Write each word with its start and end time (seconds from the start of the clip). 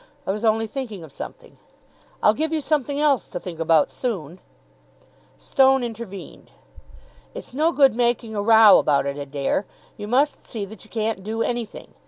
"I 0.25 0.31
was 0.31 0.43
only 0.43 0.65
thinking 0.65 1.03
of 1.03 1.11
something." 1.11 1.59
"I'll 2.23 2.33
give 2.33 2.51
you 2.51 2.59
something 2.59 2.99
else 2.99 3.29
to 3.29 3.39
think 3.39 3.59
about 3.59 3.91
soon." 3.91 4.39
Stone 5.37 5.83
intervened. 5.83 6.49
"It's 7.35 7.53
no 7.53 7.71
good 7.71 7.93
making 7.93 8.33
a 8.33 8.41
row 8.41 8.79
about 8.79 9.05
it, 9.05 9.17
Adair. 9.19 9.67
You 9.97 10.07
must 10.07 10.43
see 10.43 10.65
that 10.65 10.83
you 10.83 10.89
can't 10.89 11.23
do 11.23 11.43
anything. 11.43 11.93